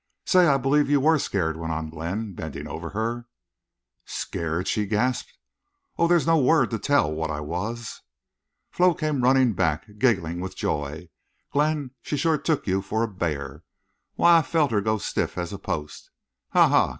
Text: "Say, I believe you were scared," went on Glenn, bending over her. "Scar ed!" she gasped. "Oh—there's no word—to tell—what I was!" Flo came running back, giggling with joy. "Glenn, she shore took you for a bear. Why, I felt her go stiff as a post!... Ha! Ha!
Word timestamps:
"Say, 0.25 0.47
I 0.47 0.57
believe 0.57 0.89
you 0.89 0.99
were 0.99 1.19
scared," 1.19 1.57
went 1.57 1.71
on 1.73 1.91
Glenn, 1.91 2.33
bending 2.33 2.67
over 2.67 2.89
her. 2.89 3.27
"Scar 4.03 4.61
ed!" 4.61 4.67
she 4.67 4.87
gasped. 4.87 5.37
"Oh—there's 5.99 6.25
no 6.25 6.39
word—to 6.39 6.79
tell—what 6.79 7.29
I 7.29 7.39
was!" 7.39 8.01
Flo 8.71 8.95
came 8.95 9.21
running 9.21 9.53
back, 9.53 9.85
giggling 9.99 10.39
with 10.39 10.55
joy. 10.55 11.09
"Glenn, 11.53 11.91
she 12.01 12.17
shore 12.17 12.39
took 12.39 12.65
you 12.65 12.81
for 12.81 13.03
a 13.03 13.07
bear. 13.07 13.63
Why, 14.15 14.39
I 14.39 14.41
felt 14.41 14.71
her 14.71 14.81
go 14.81 14.97
stiff 14.97 15.37
as 15.37 15.53
a 15.53 15.59
post!... 15.59 16.09
Ha! 16.53 16.67
Ha! 16.67 16.87